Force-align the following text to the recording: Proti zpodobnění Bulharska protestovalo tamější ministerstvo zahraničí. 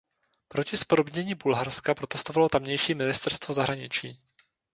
Proti 0.47 0.77
zpodobnění 0.77 1.35
Bulharska 1.35 1.93
protestovalo 1.95 2.49
tamější 2.49 2.95
ministerstvo 2.95 3.53
zahraničí. 3.53 4.19